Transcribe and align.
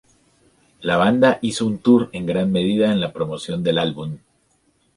La 0.79 0.97
banda 0.97 1.37
hizo 1.43 1.67
un 1.67 1.77
tour 1.77 2.09
en 2.13 2.25
gran 2.25 2.51
medida 2.51 2.91
en 2.91 2.99
la 2.99 3.13
promoción 3.13 3.61
del 3.61 3.77
álbum. 3.77 4.17